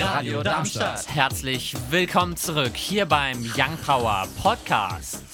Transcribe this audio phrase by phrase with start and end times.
[0.00, 1.12] Radio Darmstadt.
[1.12, 5.24] Herzlich willkommen zurück hier beim Young Power Podcast.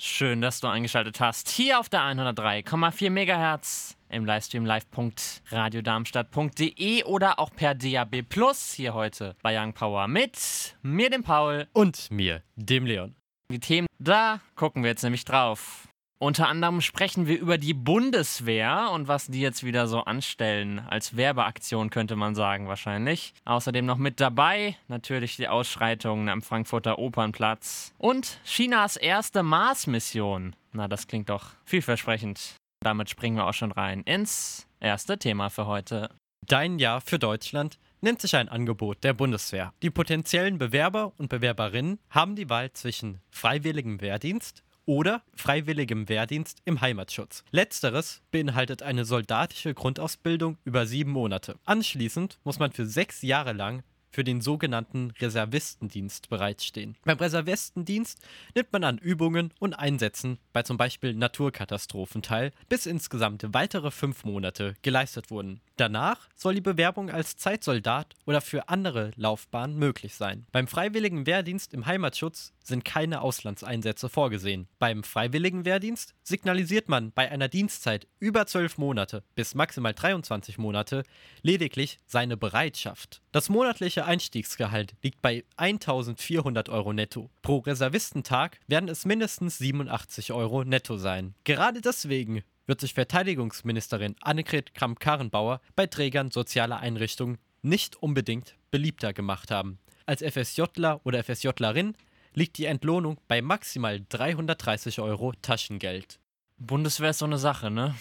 [0.00, 1.48] Schön, dass du eingeschaltet hast.
[1.48, 9.36] Hier auf der 103,4 MHz im Livestream live.radiodarmstadt.de oder auch per DAB Plus hier heute
[9.42, 11.68] bei Young Power mit mir, dem Paul.
[11.72, 13.14] Und mir, dem Leon.
[13.48, 15.86] Die Themen, da gucken wir jetzt nämlich drauf.
[16.24, 20.78] Unter anderem sprechen wir über die Bundeswehr und was die jetzt wieder so anstellen.
[20.78, 23.34] Als Werbeaktion könnte man sagen, wahrscheinlich.
[23.44, 27.92] Außerdem noch mit dabei natürlich die Ausschreitungen am Frankfurter Opernplatz.
[27.98, 30.56] Und Chinas erste Mars-Mission.
[30.72, 32.54] Na, das klingt doch vielversprechend.
[32.80, 36.08] Damit springen wir auch schon rein ins erste Thema für heute.
[36.46, 39.74] Dein Jahr für Deutschland nennt sich ein Angebot der Bundeswehr.
[39.82, 46.80] Die potenziellen Bewerber und Bewerberinnen haben die Wahl zwischen freiwilligem Wehrdienst oder freiwilligem Wehrdienst im
[46.80, 47.44] Heimatschutz.
[47.50, 51.56] Letzteres beinhaltet eine soldatische Grundausbildung über sieben Monate.
[51.64, 53.82] Anschließend muss man für sechs Jahre lang
[54.14, 56.96] für den sogenannten Reservistendienst bereitstehen.
[57.04, 58.20] Beim Reservistendienst
[58.54, 64.24] nimmt man an Übungen und Einsätzen bei zum Beispiel Naturkatastrophen teil, bis insgesamt weitere fünf
[64.24, 65.60] Monate geleistet wurden.
[65.76, 70.46] Danach soll die Bewerbung als Zeitsoldat oder für andere Laufbahnen möglich sein.
[70.52, 74.68] Beim freiwilligen Wehrdienst im Heimatschutz sind keine Auslandseinsätze vorgesehen.
[74.78, 81.04] Beim freiwilligen Wehrdienst signalisiert man bei einer Dienstzeit über 12 Monate bis maximal 23 Monate
[81.42, 83.22] lediglich seine Bereitschaft.
[83.32, 87.30] Das monatliche Einstiegsgehalt liegt bei 1400 Euro netto.
[87.42, 91.34] Pro Reservistentag werden es mindestens 87 Euro netto sein.
[91.44, 99.50] Gerade deswegen wird sich Verteidigungsministerin Annegret Kramp-Karrenbauer bei Trägern sozialer Einrichtungen nicht unbedingt beliebter gemacht
[99.50, 99.78] haben.
[100.06, 101.94] Als FSJler oder FSJlerin
[102.34, 106.18] liegt die Entlohnung bei maximal 330 Euro Taschengeld.
[106.58, 107.94] Bundeswehr ist so eine Sache, ne?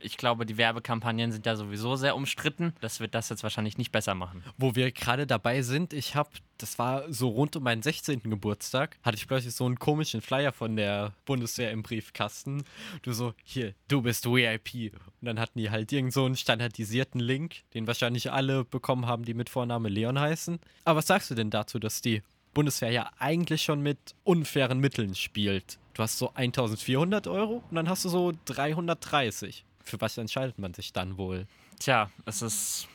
[0.00, 2.72] Ich glaube, die Werbekampagnen sind ja sowieso sehr umstritten.
[2.80, 4.44] Das wird das jetzt wahrscheinlich nicht besser machen.
[4.56, 8.20] Wo wir gerade dabei sind, ich habe, das war so rund um meinen 16.
[8.30, 12.62] Geburtstag, hatte ich plötzlich so einen komischen Flyer von der Bundeswehr im Briefkasten.
[13.02, 14.92] Du so, hier, du bist VIP.
[15.20, 19.24] Und dann hatten die halt irgend so einen standardisierten Link, den wahrscheinlich alle bekommen haben,
[19.24, 20.60] die mit Vorname Leon heißen.
[20.84, 22.22] Aber was sagst du denn dazu, dass die
[22.58, 25.78] Bundeswehr ja eigentlich schon mit unfairen Mitteln spielt?
[25.94, 30.74] Du hast so 1400 Euro und dann hast du so 330 für was entscheidet man
[30.74, 31.46] sich dann wohl?
[31.80, 32.88] Tja, es ist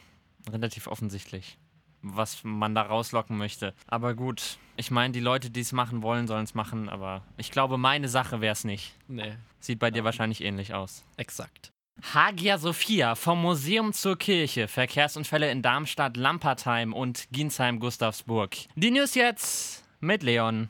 [0.49, 1.57] relativ offensichtlich,
[2.01, 3.73] was man da rauslocken möchte.
[3.87, 7.51] Aber gut, ich meine, die Leute, die es machen wollen, sollen es machen, aber ich
[7.51, 8.95] glaube, meine Sache wäre es nicht.
[9.07, 9.35] Nee.
[9.59, 11.03] Sieht bei dir wahrscheinlich ähnlich aus.
[11.17, 11.72] Exakt.
[12.13, 18.55] Hagia Sophia, vom Museum zur Kirche, Verkehrsunfälle in Darmstadt, Lampertheim und Ginsheim-Gustavsburg.
[18.75, 20.69] Die News jetzt mit Leon.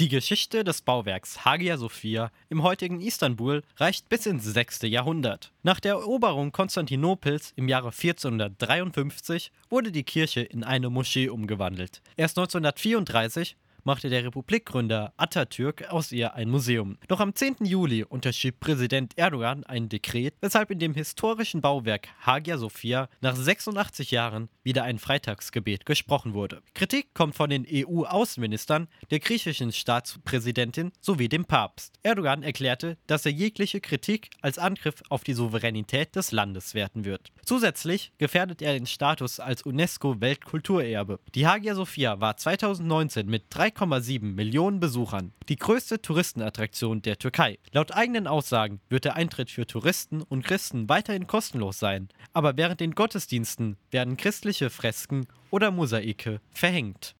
[0.00, 4.82] Die Geschichte des Bauwerks Hagia Sophia im heutigen Istanbul reicht bis ins 6.
[4.82, 5.52] Jahrhundert.
[5.62, 12.02] Nach der Eroberung Konstantinopels im Jahre 1453 wurde die Kirche in eine Moschee umgewandelt.
[12.16, 16.98] Erst 1934 machte der Republikgründer Atatürk aus ihr ein Museum.
[17.08, 17.56] Doch am 10.
[17.60, 24.10] Juli unterschrieb Präsident Erdogan ein Dekret, weshalb in dem historischen Bauwerk Hagia Sophia nach 86
[24.10, 26.62] Jahren wieder ein Freitagsgebet gesprochen wurde.
[26.74, 31.94] Kritik kommt von den EU-Außenministern, der griechischen Staatspräsidentin sowie dem Papst.
[32.02, 37.30] Erdogan erklärte, dass er jegliche Kritik als Angriff auf die Souveränität des Landes werten wird.
[37.44, 41.20] Zusätzlich gefährdet er den Status als UNESCO-Weltkulturerbe.
[41.34, 47.58] Die Hagia Sophia war 2019 mit 3 2,7 Millionen Besuchern, die größte Touristenattraktion der Türkei.
[47.72, 52.80] Laut eigenen Aussagen wird der Eintritt für Touristen und Christen weiterhin kostenlos sein, aber während
[52.80, 57.16] den Gottesdiensten werden christliche Fresken oder Mosaike verhängt.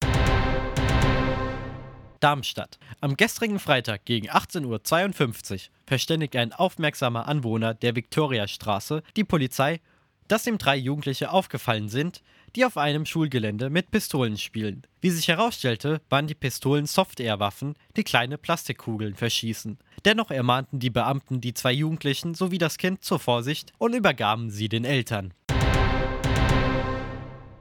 [2.21, 2.79] Darmstadt.
[3.01, 9.81] Am gestrigen Freitag gegen 18.52 Uhr verständigt ein aufmerksamer Anwohner der Viktoriastraße die Polizei,
[10.29, 12.23] dass ihm drei Jugendliche aufgefallen sind,
[12.57, 14.87] die auf einem Schulgelände mit Pistolen spielen.
[15.01, 19.79] Wie sich herausstellte, waren die Pistolen Soft-Air-Waffen, die kleine Plastikkugeln verschießen.
[20.05, 24.69] Dennoch ermahnten die Beamten die zwei Jugendlichen sowie das Kind zur Vorsicht und übergaben sie
[24.69, 25.35] den Eltern.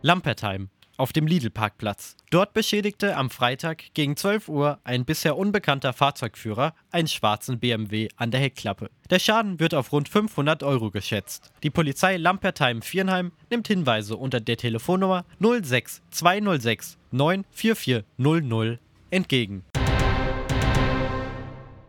[0.01, 2.15] Lampertheim auf dem Lidl-Parkplatz.
[2.29, 8.31] Dort beschädigte am Freitag gegen 12 Uhr ein bisher unbekannter Fahrzeugführer einen schwarzen BMW an
[8.31, 8.89] der Heckklappe.
[9.09, 11.51] Der Schaden wird auf rund 500 Euro geschätzt.
[11.63, 18.79] Die Polizei Lampertheim-Viernheim nimmt Hinweise unter der Telefonnummer 06206 94400
[19.11, 19.63] entgegen.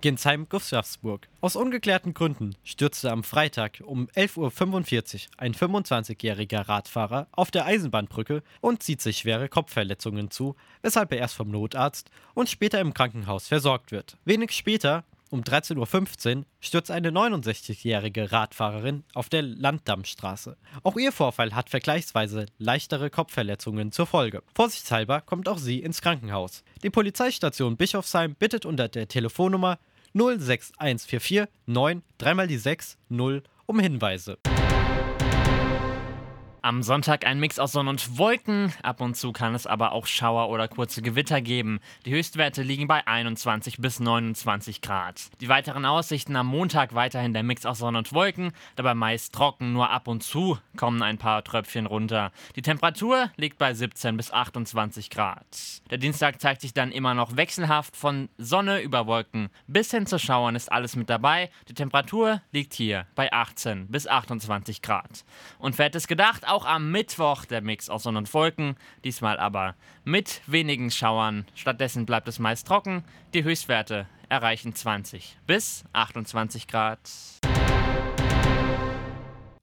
[0.05, 1.29] Ginsheim-Gustavsburg.
[1.41, 4.35] Aus ungeklärten Gründen stürzte am Freitag um 11.45
[5.15, 11.21] Uhr ein 25-jähriger Radfahrer auf der Eisenbahnbrücke und zieht sich schwere Kopfverletzungen zu, weshalb er
[11.21, 14.19] erst vom Notarzt und später im Krankenhaus versorgt wird.
[14.27, 20.59] Wenig später um 13.15 Uhr stürzt eine 69-jährige Radfahrerin auf der Landdammstraße.
[20.83, 24.43] Auch ihr Vorfall hat vergleichsweise leichtere Kopfverletzungen zur Folge.
[24.55, 26.62] Vorsichtshalber kommt auch sie ins Krankenhaus.
[26.83, 29.79] Die Polizeistation Bischofsheim bittet unter der Telefonnummer
[30.15, 34.39] 06144 9 dreimal die 6 0 um Hinweise.
[36.65, 38.73] Am Sonntag ein Mix aus Sonne und Wolken.
[38.83, 41.79] Ab und zu kann es aber auch Schauer oder kurze Gewitter geben.
[42.07, 45.29] Die Höchstwerte liegen bei 21 bis 29 Grad.
[45.43, 49.75] Die weiteren Aussichten am Montag weiterhin der Mix aus Sonne und Wolken, dabei meist trocken,
[49.75, 52.33] nur ab und zu kommen ein paar Tröpfchen runter.
[52.57, 55.45] Die Temperatur liegt bei 17 bis 28 Grad.
[55.91, 60.19] Der Dienstag zeigt sich dann immer noch wechselhaft von Sonne über Wolken bis hin zu
[60.19, 61.51] Schauern ist alles mit dabei.
[61.69, 65.27] Die Temperatur liegt hier bei 18 bis 28 Grad.
[65.59, 69.41] Und wer hätte es gedacht, auch am Mittwoch der Mix aus Sonne und Wolken, diesmal
[69.41, 69.75] aber
[70.05, 71.47] mit wenigen Schauern.
[71.56, 73.03] Stattdessen bleibt es meist trocken.
[73.35, 77.01] Die Höchstwerte erreichen 20 bis 28 Grad.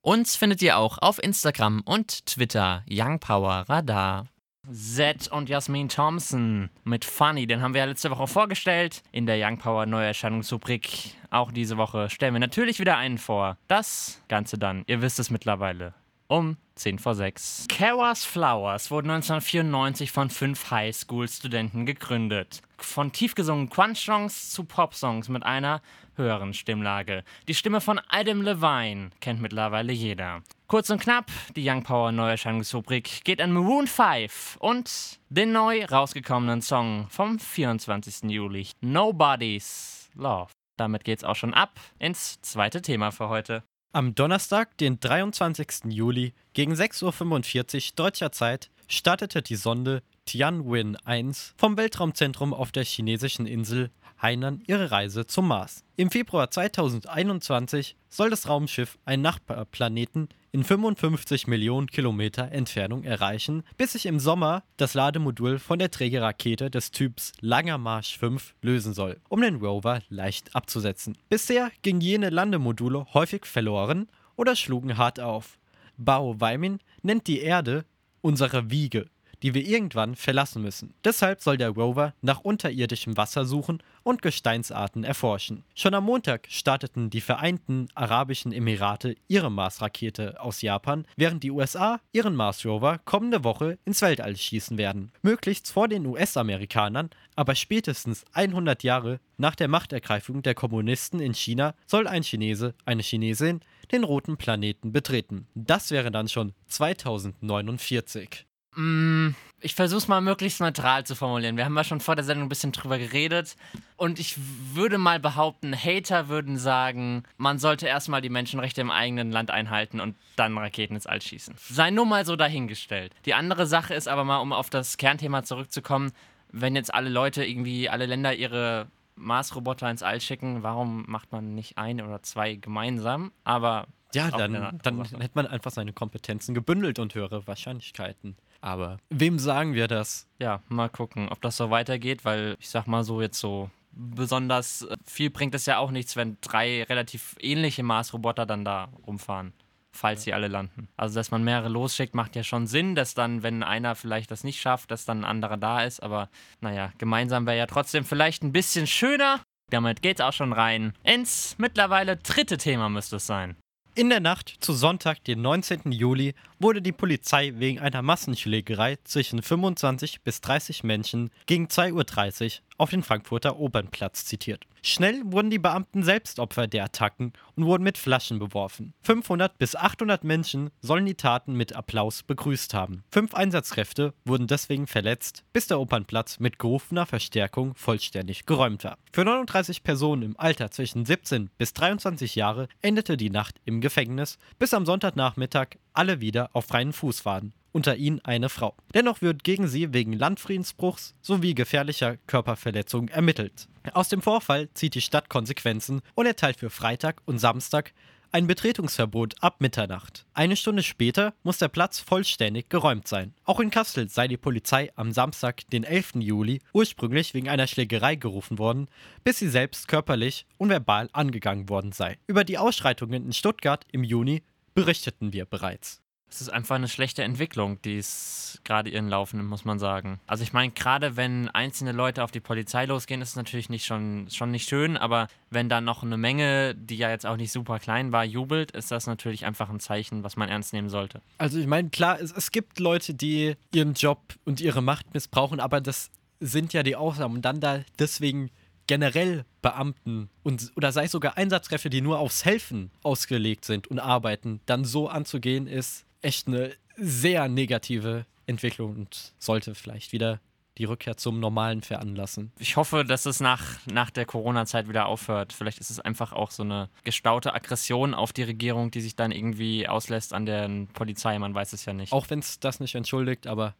[0.01, 4.25] Uns findet ihr auch auf Instagram und Twitter Young Power Radar.
[4.69, 9.37] Zed und Jasmin Thompson mit Funny, den haben wir ja letzte Woche vorgestellt in der
[9.39, 11.15] Young Power Neuerscheinungsrubrik.
[11.29, 13.57] Auch diese Woche stellen wir natürlich wieder einen vor.
[13.67, 15.93] Das Ganze dann, ihr wisst es mittlerweile,
[16.31, 17.65] um 10 vor 6.
[17.67, 22.61] Kawas Flowers wurde 1994 von fünf Highschool-Studenten gegründet.
[22.77, 25.81] Von tiefgesungenen Quant-Songs zu Pop-Songs mit einer
[26.15, 27.23] höheren Stimmlage.
[27.47, 30.41] Die Stimme von Adam Levine kennt mittlerweile jeder.
[30.67, 36.61] Kurz und knapp, die Young Power Neuerscheinungsrubrik geht an Maroon 5 und den neu rausgekommenen
[36.61, 38.31] Song vom 24.
[38.31, 40.51] Juli, Nobody's Love.
[40.77, 43.63] Damit geht's auch schon ab ins zweite Thema für heute.
[43.93, 45.91] Am Donnerstag, den 23.
[45.91, 52.85] Juli, gegen 6.45 Uhr deutscher Zeit, startete die Sonde Tianwen 1 vom Weltraumzentrum auf der
[52.85, 53.91] chinesischen Insel
[54.21, 55.83] Hainan ihre Reise zum Mars.
[55.95, 63.93] Im Februar 2021 soll das Raumschiff einen Nachbarplaneten in 55 Millionen Kilometer Entfernung erreichen, bis
[63.93, 69.19] sich im Sommer das Lademodul von der Trägerrakete des Typs Langer Marsch 5 lösen soll,
[69.29, 71.17] um den Rover leicht abzusetzen.
[71.29, 75.57] Bisher gingen jene Landemodule häufig verloren oder schlugen hart auf.
[75.97, 77.85] Bao Weimin nennt die Erde
[78.21, 79.07] unsere Wiege
[79.43, 80.93] die wir irgendwann verlassen müssen.
[81.03, 85.63] Deshalb soll der Rover nach unterirdischem Wasser suchen und Gesteinsarten erforschen.
[85.75, 91.99] Schon am Montag starteten die Vereinten Arabischen Emirate ihre Mars-Rakete aus Japan, während die USA
[92.11, 95.11] ihren Mars-Rover kommende Woche ins Weltall schießen werden.
[95.21, 101.73] Möglichst vor den US-Amerikanern, aber spätestens 100 Jahre nach der Machtergreifung der Kommunisten in China
[101.87, 103.61] soll ein Chinese, eine Chinesin,
[103.91, 105.47] den roten Planeten betreten.
[105.55, 108.45] Das wäre dann schon 2049.
[108.75, 109.29] Mm,
[109.59, 111.55] ich versuche es mal möglichst neutral zu formulieren.
[111.55, 113.55] Wir haben ja schon vor der Sendung ein bisschen drüber geredet.
[113.95, 114.35] Und ich
[114.73, 119.99] würde mal behaupten, Hater würden sagen, man sollte erstmal die Menschenrechte im eigenen Land einhalten
[119.99, 121.55] und dann Raketen ins All schießen.
[121.57, 123.13] Sei nur mal so dahingestellt.
[123.25, 126.11] Die andere Sache ist aber mal, um auf das Kernthema zurückzukommen,
[126.51, 131.53] wenn jetzt alle Leute irgendwie, alle Länder ihre Mars-Roboter ins All schicken, warum macht man
[131.53, 133.31] nicht ein oder zwei gemeinsam?
[133.43, 138.35] Aber ja, dann, dann hätte man einfach seine Kompetenzen gebündelt und höhere Wahrscheinlichkeiten.
[138.61, 140.27] Aber wem sagen wir das?
[140.39, 144.87] Ja, mal gucken, ob das so weitergeht, weil ich sag mal so jetzt so besonders
[145.05, 149.53] viel bringt es ja auch nichts, wenn drei relativ ähnliche Mars-Roboter dann da rumfahren,
[149.91, 150.87] falls sie alle landen.
[150.95, 154.43] Also, dass man mehrere losschickt, macht ja schon Sinn, dass dann, wenn einer vielleicht das
[154.43, 156.01] nicht schafft, dass dann ein anderer da ist.
[156.01, 156.29] Aber
[156.61, 159.41] naja, gemeinsam wäre ja trotzdem vielleicht ein bisschen schöner.
[159.71, 163.55] Damit geht's auch schon rein ins mittlerweile dritte Thema müsste es sein.
[163.93, 165.91] In der Nacht zu Sonntag, den 19.
[165.91, 172.61] Juli, wurde die Polizei wegen einer Massenschlägerei zwischen 25 bis 30 Menschen gegen 2.30 Uhr
[172.77, 174.65] auf den Frankfurter Opernplatz zitiert.
[174.83, 178.95] Schnell wurden die Beamten selbst Opfer der Attacken und wurden mit Flaschen beworfen.
[179.03, 183.03] 500 bis 800 Menschen sollen die Taten mit Applaus begrüßt haben.
[183.11, 188.97] Fünf Einsatzkräfte wurden deswegen verletzt, bis der Opernplatz mit gerufener Verstärkung vollständig geräumt war.
[189.13, 194.39] Für 39 Personen im Alter zwischen 17 bis 23 Jahre endete die Nacht im Gefängnis,
[194.57, 198.75] bis am Sonntagnachmittag alle wieder auf freien Fuß waren unter ihnen eine Frau.
[198.93, 203.67] Dennoch wird gegen sie wegen Landfriedensbruchs sowie gefährlicher Körperverletzung ermittelt.
[203.93, 207.93] Aus dem Vorfall zieht die Stadt Konsequenzen und erteilt für Freitag und Samstag
[208.33, 210.25] ein Betretungsverbot ab Mitternacht.
[210.33, 213.33] Eine Stunde später muss der Platz vollständig geräumt sein.
[213.43, 216.13] Auch in Kassel sei die Polizei am Samstag, den 11.
[216.15, 218.87] Juli, ursprünglich wegen einer Schlägerei gerufen worden,
[219.25, 222.17] bis sie selbst körperlich und verbal angegangen worden sei.
[222.27, 226.01] Über die Ausschreitungen in Stuttgart im Juni berichteten wir bereits.
[226.31, 230.19] Es ist einfach eine schlechte Entwicklung, die es gerade ihren Laufen nimmt, muss man sagen.
[230.27, 233.85] Also ich meine, gerade wenn einzelne Leute auf die Polizei losgehen, ist es natürlich nicht
[233.85, 237.51] schon, schon nicht schön, aber wenn dann noch eine Menge, die ja jetzt auch nicht
[237.51, 241.21] super klein war, jubelt, ist das natürlich einfach ein Zeichen, was man ernst nehmen sollte.
[241.37, 245.59] Also ich meine, klar, es, es gibt Leute, die ihren Job und ihre Macht missbrauchen,
[245.59, 247.35] aber das sind ja die Ausnahmen.
[247.35, 248.49] Und dann da deswegen
[248.87, 253.99] generell Beamten und oder sei es sogar Einsatzkräfte, die nur aufs Helfen ausgelegt sind und
[253.99, 260.39] arbeiten, dann so anzugehen, ist echt eine sehr negative Entwicklung und sollte vielleicht wieder
[260.77, 262.51] die Rückkehr zum Normalen veranlassen.
[262.57, 265.53] Ich hoffe, dass es nach, nach der Corona-Zeit wieder aufhört.
[265.53, 269.31] Vielleicht ist es einfach auch so eine gestaute Aggression auf die Regierung, die sich dann
[269.31, 271.37] irgendwie auslässt an der Polizei.
[271.39, 272.13] Man weiß es ja nicht.
[272.13, 273.75] Auch wenn es das nicht entschuldigt, aber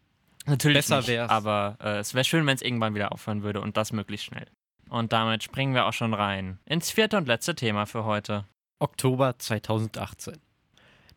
[0.46, 1.32] Natürlich besser wäre es.
[1.32, 4.48] Aber äh, es wäre schön, wenn es irgendwann wieder aufhören würde und das möglichst schnell.
[4.90, 8.46] Und damit springen wir auch schon rein ins vierte und letzte Thema für heute.
[8.80, 10.34] Oktober 2018.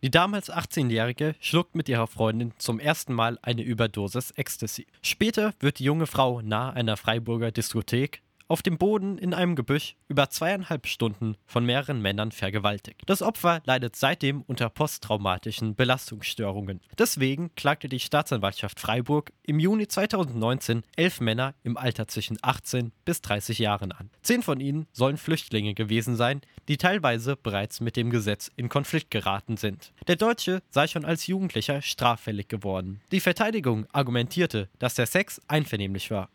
[0.05, 4.87] Die damals 18-Jährige schluckt mit ihrer Freundin zum ersten Mal eine Überdosis Ecstasy.
[5.01, 8.21] Später wird die junge Frau nahe einer Freiburger Diskothek
[8.55, 13.03] auf dem Boden in einem Gebüsch über zweieinhalb Stunden von mehreren Männern vergewaltigt.
[13.07, 16.81] Das Opfer leidet seitdem unter posttraumatischen Belastungsstörungen.
[16.97, 23.23] Deswegen klagte die Staatsanwaltschaft Freiburg im Juni 2019 elf Männer im Alter zwischen 18 bis
[23.23, 24.09] 30 Jahren an.
[24.23, 29.11] Zehn von ihnen sollen Flüchtlinge gewesen sein, die teilweise bereits mit dem Gesetz in Konflikt
[29.11, 29.93] geraten sind.
[30.07, 33.01] Der Deutsche sei schon als Jugendlicher straffällig geworden.
[33.11, 36.29] Die Verteidigung argumentierte, dass der Sex einvernehmlich war.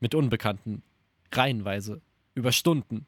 [0.00, 0.82] Mit Unbekannten
[1.32, 2.00] reihenweise,
[2.34, 3.06] über Stunden,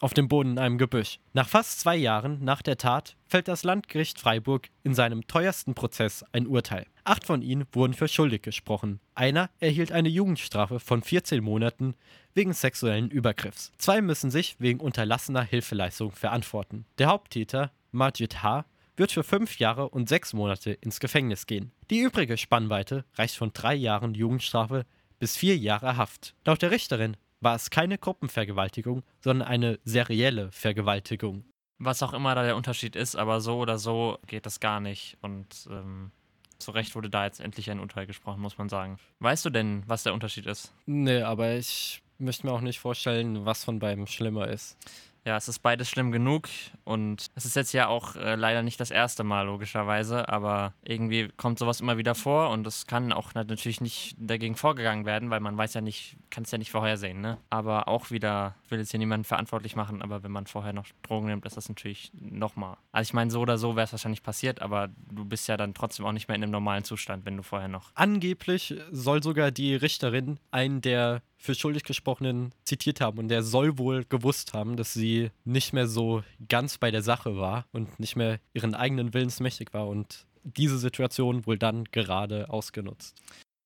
[0.00, 1.18] auf dem Boden in einem Gebüsch.
[1.32, 6.24] Nach fast zwei Jahren nach der Tat fällt das Landgericht Freiburg in seinem teuersten Prozess
[6.32, 6.86] ein Urteil.
[7.04, 9.00] Acht von ihnen wurden für schuldig gesprochen.
[9.14, 11.94] Einer erhielt eine Jugendstrafe von 14 Monaten
[12.34, 13.72] wegen sexuellen Übergriffs.
[13.78, 16.84] Zwei müssen sich wegen unterlassener Hilfeleistung verantworten.
[16.98, 21.70] Der Haupttäter, Majid H., wird für fünf Jahre und sechs Monate ins Gefängnis gehen.
[21.88, 24.84] Die übrige Spannweite reicht von drei Jahren Jugendstrafe
[25.20, 26.34] bis vier Jahre Haft.
[26.44, 31.44] Laut der Richterin war es keine Gruppenvergewaltigung, sondern eine serielle Vergewaltigung.
[31.78, 35.16] Was auch immer da der Unterschied ist, aber so oder so geht das gar nicht.
[35.20, 36.10] Und ähm,
[36.58, 38.98] zu Recht wurde da jetzt endlich ein Urteil gesprochen, muss man sagen.
[39.20, 40.72] Weißt du denn, was der Unterschied ist?
[40.86, 44.76] Nee, aber ich möchte mir auch nicht vorstellen, was von beiden schlimmer ist.
[45.28, 46.48] Ja, es ist beides schlimm genug
[46.84, 51.28] und es ist jetzt ja auch äh, leider nicht das erste Mal, logischerweise, aber irgendwie
[51.36, 55.40] kommt sowas immer wieder vor und es kann auch natürlich nicht dagegen vorgegangen werden, weil
[55.40, 57.36] man weiß ja nicht, kann es ja nicht vorhersehen, ne?
[57.50, 60.86] Aber auch wieder, ich will jetzt hier niemanden verantwortlich machen, aber wenn man vorher noch
[61.02, 62.78] Drogen nimmt, ist das natürlich nochmal.
[62.90, 65.74] Also ich meine, so oder so wäre es wahrscheinlich passiert, aber du bist ja dann
[65.74, 67.90] trotzdem auch nicht mehr in einem normalen Zustand, wenn du vorher noch.
[67.94, 73.78] Angeblich soll sogar die Richterin einen der für schuldig gesprochenen zitiert haben und der soll
[73.78, 78.16] wohl gewusst haben, dass sie nicht mehr so ganz bei der Sache war und nicht
[78.16, 83.14] mehr ihren eigenen Willens mächtig war und diese Situation wohl dann gerade ausgenutzt.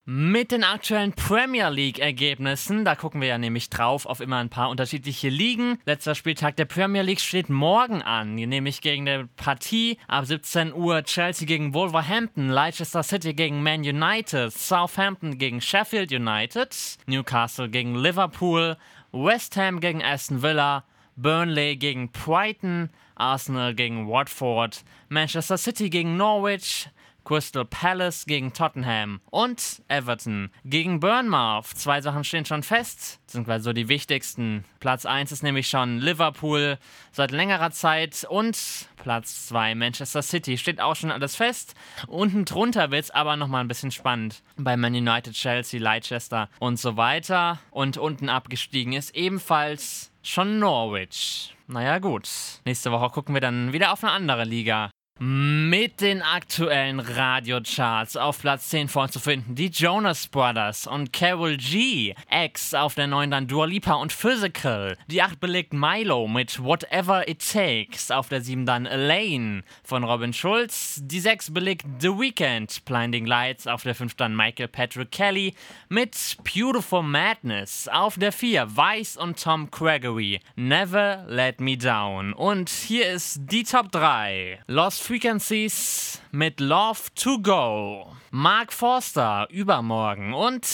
[0.04, 4.68] Mit den aktuellen Premier League-Ergebnissen, da gucken wir ja nämlich drauf auf immer ein paar
[4.68, 5.78] unterschiedliche Ligen.
[5.84, 11.04] Letzter Spieltag der Premier League steht morgen an, nämlich gegen die Partie ab 17 Uhr
[11.04, 18.76] Chelsea gegen Wolverhampton, Leicester City gegen Man United, Southampton gegen Sheffield United, Newcastle gegen Liverpool,
[19.12, 20.82] West Ham gegen Aston Villa,
[21.14, 26.88] Burnley gegen Brighton, Arsenal gegen Watford, Manchester City gegen Norwich,
[27.24, 31.66] Crystal Palace gegen Tottenham und Everton gegen Bournemouth.
[31.66, 34.64] Zwei Sachen stehen schon fest, sind quasi so die wichtigsten.
[34.80, 36.78] Platz 1 ist nämlich schon Liverpool
[37.12, 41.74] seit längerer Zeit und Platz 2 Manchester City steht auch schon alles fest.
[42.06, 44.42] Unten drunter wird es aber nochmal ein bisschen spannend.
[44.56, 47.58] Bei Man United, Chelsea, Leicester und so weiter.
[47.70, 51.56] Und unten abgestiegen ist ebenfalls schon Norwich.
[51.66, 52.28] Naja gut,
[52.64, 54.90] nächste Woche gucken wir dann wieder auf eine andere Liga.
[55.24, 62.12] Mit den aktuellen Radiocharts auf Platz 10 vorzufinden die Jonas Brothers und Carol G.
[62.28, 64.98] X auf der 9 dann Dua Lipa und Physical.
[65.06, 68.10] Die 8 belegt Milo mit Whatever It Takes.
[68.10, 70.98] Auf der 7 dann Elaine von Robin Schulz.
[71.04, 73.68] Die 6 belegt The Weeknd, Blinding Lights.
[73.68, 75.54] Auf der 5 dann Michael Patrick Kelly
[75.88, 77.86] mit Beautiful Madness.
[77.86, 80.40] Auf der 4 Vice und Tom Gregory.
[80.56, 82.32] Never Let Me Down.
[82.32, 84.58] Und hier ist die Top 3.
[84.66, 88.16] Lost Frequencies mit Love to Go.
[88.30, 90.66] Mark Forster übermorgen und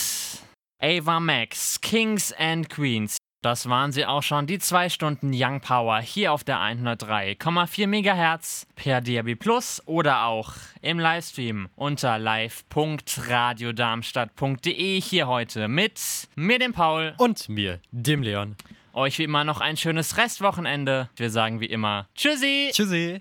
[0.80, 3.16] Ava Max, Kings and Queens.
[3.42, 8.68] Das waren sie auch schon, die zwei Stunden Young Power hier auf der 103,4 MHz
[8.76, 10.52] per DAB Plus oder auch
[10.83, 18.54] im Livestream unter live.radiodarmstadt.de hier heute mit mir, dem Paul und mir, dem Leon.
[18.92, 21.11] Euch wie immer noch ein schönes Restwochenende.
[21.16, 22.71] Wir sagen wie immer Tschüssi.
[22.73, 23.21] Tschüssi.